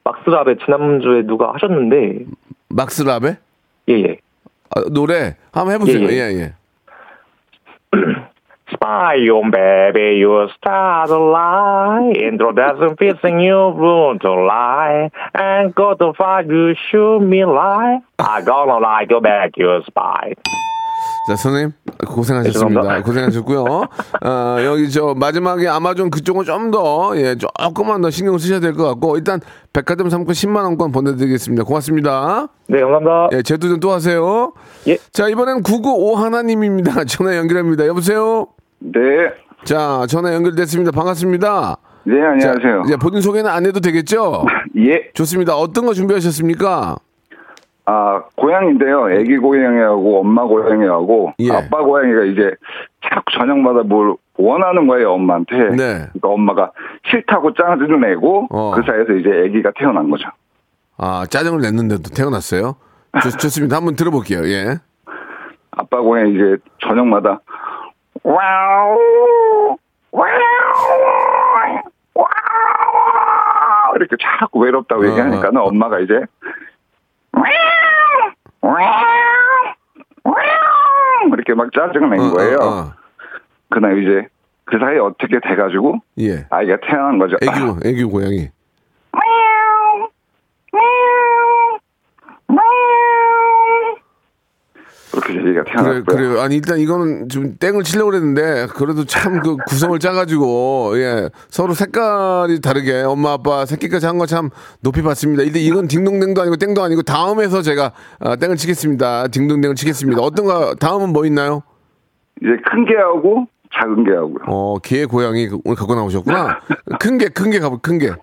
[0.04, 2.26] 막스라베 지난주에 누가 하셨는데
[2.69, 3.38] 막스라베
[3.89, 4.17] 예예.
[4.76, 6.08] 아, 노래 한번 해보세요.
[6.10, 6.39] 예, 예, 예.
[6.39, 6.54] 예.
[8.74, 12.14] Spy on baby, you start a lie.
[12.16, 15.10] Intro doesn't fit in you room to lie.
[15.34, 18.00] And go to fight, you shoot me lie.
[18.20, 20.34] I gonna lie to back you spy.
[21.28, 21.74] 자, 선생님
[22.08, 23.04] 고생하셨습니다.
[23.04, 23.64] 고생하셨고요.
[24.26, 28.88] 어, 여기 저 마지막에 아마존 그쪽은 좀 더 예, 조금만 더 신경 쓰셔야 될 것
[28.88, 29.40] 같고 일단
[29.74, 31.64] 백화점 상품 10만 원권 보내드리겠습니다.
[31.66, 32.48] 고맙습니다.
[32.68, 33.30] 네 감사합니다.
[33.38, 34.54] 예, 제도전 또 하세요.
[34.88, 34.98] 예.
[35.12, 37.04] 자, 이번엔 995 하나님입니다.
[37.06, 37.86] 전화 연결합니다.
[37.86, 38.48] 여보세요.
[38.91, 39.32] 네,
[39.63, 40.91] 자, 전화 연결됐습니다.
[40.91, 41.78] 반갑습니다.
[42.04, 42.82] 네, 안녕하세요.
[42.82, 44.44] 자, 이제 본인 소개는 안 해도 되겠죠?
[44.78, 45.56] 예, 좋습니다.
[45.56, 46.96] 어떤 거 준비하셨습니까?
[47.86, 49.12] 아, 고양인데요.
[49.12, 51.52] 애기 고양이하고 엄마 고양이하고 예.
[51.52, 52.56] 아빠 고양이가 이제
[53.08, 55.56] 자꾸 저녁마다 뭘 원하는 거예요, 엄마한테.
[55.70, 55.76] 네.
[55.76, 56.72] 그러니까 엄마가
[57.10, 58.72] 싫다고 짜증을 내고 어.
[58.72, 60.24] 그 사이에서 이제 아기가 태어난 거죠.
[60.98, 62.76] 아, 짜증을 냈는데도 태어났어요?
[63.22, 63.76] 좋, 좋습니다.
[63.76, 64.46] 한번 들어볼게요.
[64.46, 64.78] 예.
[65.72, 67.41] 아빠 고양이 이제 저녁마다
[68.24, 69.78] 와우
[70.12, 70.30] 와우
[72.14, 75.68] 와우 이렇게 자꾸 외롭다고 어, 얘기하니까는 어, 어.
[75.68, 76.14] 엄마가 이제
[77.34, 77.44] 와우
[78.62, 78.76] 와우
[80.24, 82.58] 와우 이렇게 막 짜증을 낸 어, 거예요.
[82.58, 82.94] 어, 어.
[83.70, 84.28] 그날 이제
[84.66, 86.46] 그 사이에 어떻게 돼가지고 예.
[86.50, 87.38] 아이가 태어난 거죠.
[87.42, 88.50] 애교, 애교 고양이.
[95.42, 96.16] 그렇게 얘기가 그래, 태어났고요.
[96.18, 96.42] 그래요.
[96.42, 101.30] 아니, 일단 이거는 좀 땡을 치려고 그랬는데, 그래도 참 그 구성을 짜가지고, 예.
[101.50, 104.50] 서로 색깔이 다르게 엄마, 아빠 새끼까지 한 거 참
[104.82, 105.44] 높이 봤습니다.
[105.44, 109.28] 근데 이건 딩동댕도 아니고 땡도 아니고 다음에서 제가 아, 땡을 치겠습니다.
[109.30, 110.22] 딩동댕을 치겠습니다.
[110.22, 111.64] 어떤 거, 다음은 뭐 있나요?
[112.42, 114.44] 이제 큰 개하고 작은 개하고요.
[114.48, 116.60] 어, 개 고양이 그- 오늘 갖고 나오셨구나.
[117.00, 118.08] 큰 개, 큰 개 가보, 큰 개.
[118.08, 118.22] 작은 개,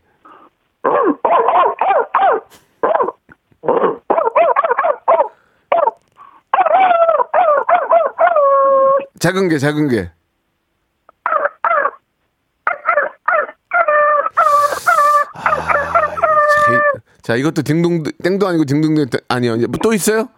[9.19, 9.49] 작은
[9.89, 10.11] 개.
[15.35, 19.55] 아, 자, 이- 자, 이것도 딩동, 땡도 아니고 딩동댕, 아니요.
[19.57, 20.29] 이제 뭐또 있어요?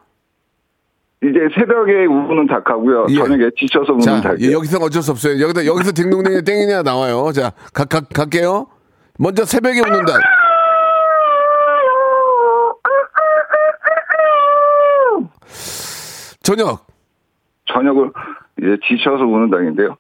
[1.23, 3.07] 이제 새벽에 우는 닭하고요.
[3.11, 3.15] 예.
[3.17, 4.49] 저녁에 지쳐서 우는 자, 닭이요.
[4.49, 5.41] 예, 여기서 어쩔 수 없어요.
[5.43, 7.31] 여기다, 여기서 딩동댕이 땡이냐 나와요.
[7.33, 8.67] 자, 가, 가, 갈게요.
[9.19, 10.15] 먼저 새벽에 웃는다.
[16.43, 16.87] 저녁.
[17.67, 18.11] 저녁을
[18.61, 19.97] 이제 지쳐서 우는 닭인데요.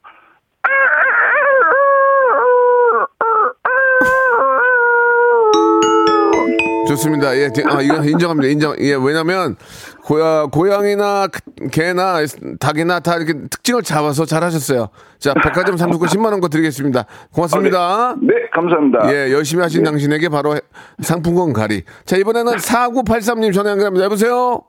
[6.88, 7.36] 좋습니다.
[7.36, 8.48] 예, 디- 아, 이거 인정합니다.
[8.50, 8.74] 인정.
[8.80, 9.54] 예, 왜냐면,
[10.02, 12.16] 고야, 고양이나 그- 개나
[12.58, 14.88] 닭이나 다 이렇게 특징을 잡아서 잘 하셨어요.
[15.20, 17.04] 자, 백화점 상품권 10만원 거 드리겠습니다.
[17.32, 18.16] 고맙습니다.
[18.20, 19.12] 네, 감사합니다.
[19.12, 20.56] 예, 열심히 하신 당신에게 바로
[21.00, 21.84] 상품권 가리.
[22.06, 24.04] 자, 이번에는 4983님 전화 연결합니다.
[24.06, 24.62] 여보세요?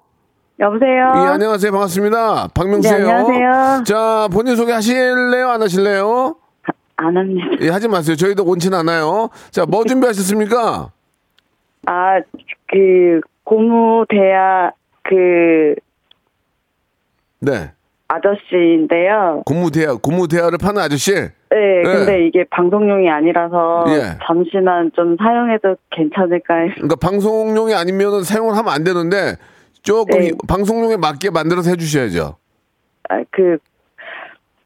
[0.62, 1.12] 여보세요.
[1.16, 1.72] 예, 안녕하세요.
[1.72, 2.50] 반갑습니다.
[2.54, 3.06] 박명수예요.
[3.08, 3.84] 네, 안녕하세요.
[3.84, 5.50] 자, 본인 소개 하실래요?
[5.50, 6.36] 안 하실래요?
[6.98, 7.48] 안 합니다.
[7.62, 8.16] 예, 하지 마세요.
[8.16, 9.30] 저희도 온치는 않아요.
[9.50, 10.92] 자, 뭐 준비하셨습니까?
[11.88, 12.20] 아,
[12.68, 14.72] 그, 고무 대야,
[15.02, 15.74] 그,
[17.40, 17.72] 네.
[18.08, 19.42] 아저씨인데요.
[19.48, 21.12] 고무 대야, 고무 대야를 파는 아저씨?
[21.14, 24.18] 네, 근데 이게 방송용이 아니라서 예.
[24.28, 26.70] 잠시만 좀 사용해도 괜찮을까요?
[26.76, 29.38] 그러니까 방송용이 아니면은 사용을 하면 안 되는데
[29.82, 30.28] 조금 네.
[30.28, 32.38] 이- 방송용에 맞게 만들어서 해주셔야죠.
[33.10, 33.58] 아, 그,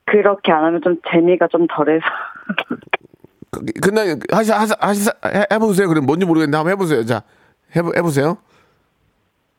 [0.06, 2.04] 그렇게 안 하면 좀 재미가 좀 덜해서.
[3.52, 5.88] 그- 근데 하시 하시 하시 해- 해보세요.
[5.88, 7.06] 그럼 뭔지 모르겠는데 한번 해보세요.
[7.06, 7.24] 자,
[7.76, 8.38] 해보 해보세요.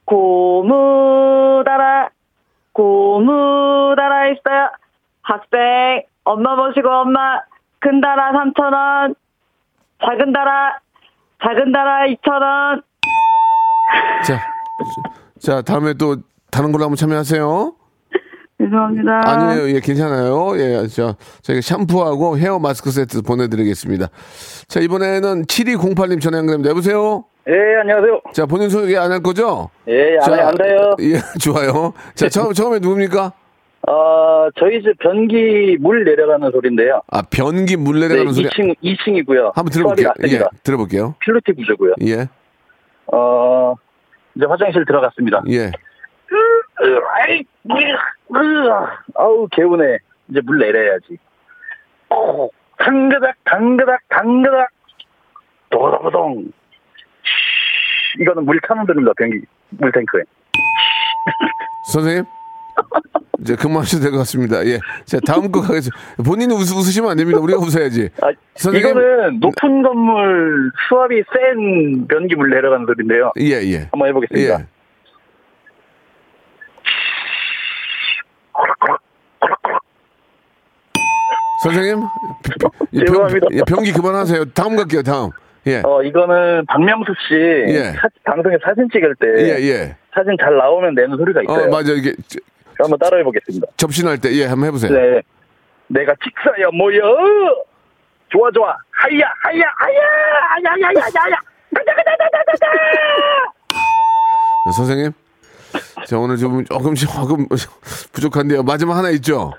[0.05, 2.11] 고무다라,
[2.73, 4.71] 고무다라 있어요.
[5.23, 7.41] 학생, 엄마 모시고 엄마,
[7.81, 9.17] 큰 다라 3,000원,
[10.05, 10.79] 작은 다라,
[11.43, 12.83] 작은 다라 2,000원.
[14.25, 14.41] 자,
[15.47, 16.17] 자 다음에 또
[16.51, 17.73] 다른 걸로 한번 참여하세요.
[18.61, 19.21] 죄송합니다.
[19.25, 20.59] 아니에요, 예, 괜찮아요.
[20.59, 24.09] 예, 저 저희가 샴푸하고 헤어 마스크 세트 보내드리겠습니다.
[24.67, 26.71] 자, 이번에는 7208님 전화 연결합니다.
[26.71, 27.27] 여보세요.
[27.47, 28.23] 예, 안녕하세요.
[28.33, 29.71] 자, 본인 소개 안 할 거죠?
[29.87, 30.97] 예, 안, 자, 안 돼요.
[31.03, 31.93] 예, 좋아요.
[32.17, 33.33] 자, 처음 처음에 누굽니까?
[33.89, 37.03] 어, 저희 집 변기 물 내려가는 소리인데요.
[37.09, 38.49] 아, 변기 물 네, 내려가는 소리.
[38.49, 39.55] 2층, 2층이고요.
[39.55, 40.09] 한번 들어볼게요.
[40.27, 41.15] 예, 들어볼게요.
[41.21, 41.93] 필로티 구조고요.
[42.05, 42.27] 예,
[43.13, 43.75] 어,
[44.37, 45.43] 이제 화장실 들어갔습니다.
[45.49, 45.73] 예.
[47.15, 48.37] 아이, 으,
[49.15, 49.99] 아우, 개운해.
[50.29, 51.17] 이제 물 내려야지.
[52.11, 54.69] 어, 당그닥, 당그닥, 당그닥.
[55.71, 56.53] 도도동.
[58.21, 60.23] 이거는 물 타는 소리입니다, 변기, 물탱크에.
[61.93, 62.25] 선생님?
[63.41, 64.65] 이제 그만하셔도 될 것 같습니다.
[64.67, 64.79] 예.
[65.05, 65.97] 자, 다음 거 가겠습니다.
[66.25, 67.39] 본인이 웃, 웃으시면 안 됩니다.
[67.41, 68.09] 우리가 웃어야지.
[68.57, 68.91] 선생님?
[68.91, 73.33] 이거는 높은 건물 수압이 센 변기 물 내려가는 소리인데요.
[73.41, 73.89] 예, 예.
[73.93, 74.61] 한번 해보겠습니다.
[74.61, 74.67] 예.
[81.63, 82.03] 선생님?
[82.95, 83.47] 죄송합니다.
[83.53, 84.45] 예, 변기 그만하세요.
[84.55, 85.31] 다음 갈게요, 다음.
[85.67, 85.83] 예.
[85.85, 87.93] 어, 이거는 박명수 씨 예.
[87.93, 89.97] 사- 방송에 사진 찍을 때 예, 예.
[90.15, 91.65] 사진 잘 나오면 내는 소리가 있어요.
[91.67, 91.93] 어, 맞아.
[91.93, 92.39] 이게 저-
[92.79, 93.67] 한번 따라해 보겠습니다.
[93.77, 94.93] 접신할 때, 예, 한번 해보세요.
[94.93, 95.23] 네.
[95.89, 97.01] 내가 직사야 뭐여?
[98.29, 98.77] 좋아 좋아.
[98.91, 100.01] 하야 하야 하야
[100.49, 101.37] 하야 하야 하야.
[101.75, 102.67] 가자 가자 가자 가자.
[104.65, 105.13] 자, 선생님.
[106.07, 107.47] 자, 오늘 좀 조금씩 조금
[108.13, 108.63] 부족한데요.
[108.65, 109.53] 마지막 하나 있죠?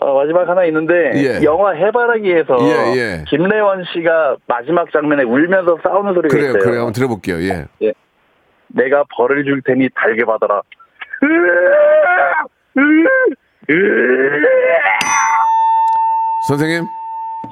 [0.00, 1.44] 어, 마지막 하나 있는데 예.
[1.44, 3.24] 영화 해바라기에서 예, 예.
[3.28, 6.62] 김래원 씨가 마지막 장면에 울면서 싸우는 소리가 그래요, 있어요.
[6.62, 6.78] 그래요.
[6.80, 7.36] 한번 들어볼게요.
[7.42, 7.66] 예.
[7.82, 7.92] 예.
[8.68, 10.62] 내가 벌을 줄 테니 달게 받아라.
[16.48, 16.84] 선생님.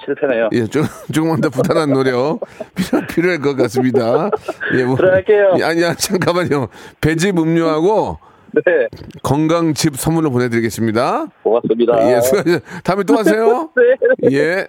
[0.05, 0.49] 실패네요.
[0.53, 2.41] 예, 좀, 조금만 더 부단한 노력
[2.75, 4.31] 필요, 필요할 것 같습니다.
[4.75, 4.97] 예, 뭐.
[4.97, 5.55] 들어갈게요.
[5.59, 6.69] 예, 아니야, 잠깐만요.
[7.01, 8.19] 배즙 음료하고
[8.55, 8.63] 네.
[9.23, 11.27] 건강즙 선물로 보내드리겠습니다.
[11.43, 12.11] 고맙습니다.
[12.17, 13.71] 예, 수고하셨 다음에 또 하세요.
[14.23, 14.33] 네.
[14.33, 14.69] 예.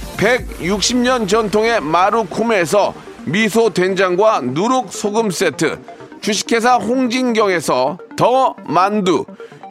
[0.21, 2.93] 160년 전통의 마루코메에서
[3.25, 5.79] 미소 된장과 누룩 소금 세트,
[6.21, 9.25] 주식회사 홍진경에서 더 만두,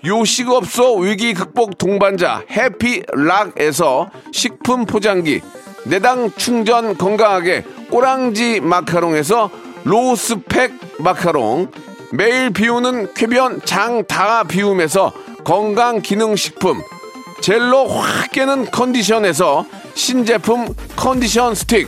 [0.05, 5.41] 요식업소 위기 극복 동반자 해피락에서 식품 포장기,
[5.85, 9.51] 내당 충전 건강하게 꼬랑지 마카롱에서
[9.85, 11.71] 로스팩 마카롱,
[12.13, 15.13] 매일 비우는 쾌변 장다 비움에서
[15.45, 16.83] 건강 기능 식품,
[17.41, 19.65] 젤로 확 깨는 컨디션에서
[20.01, 21.87] 신제품 컨디션 스틱,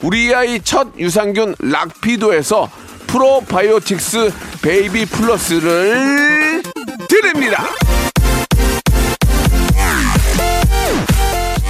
[0.00, 2.70] 우리 아이 첫 유산균 락피도에서
[3.08, 6.62] 프로바이오틱스 베이비 플러스를
[7.08, 7.64] 드립니다.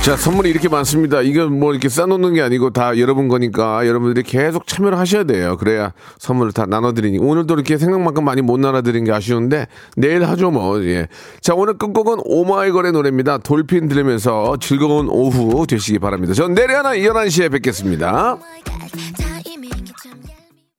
[0.09, 1.21] 자, 선물이 이렇게 많습니다.
[1.21, 5.59] 이건 뭐 이렇게 싸놓는 게 아니고 다 여러분 거니까 여러분들이 계속 참여를 하셔야 돼요.
[5.59, 7.19] 그래야 선물을 다 나눠드리니.
[7.19, 9.67] 오늘도 이렇게 생각만큼 많이 못 나눠드린 게 아쉬운데
[9.99, 10.83] 내일 하죠 뭐.
[10.83, 11.09] 예.
[11.43, 13.37] 자, 오늘 끝곡은 오마이걸의 노래입니다.
[13.37, 16.33] 돌핀 들으면서 즐거운 오후 되시기 바랍니다.
[16.33, 18.39] 전 내일 하나 11시에 뵙겠습니다.
[18.39, 19.28] Oh.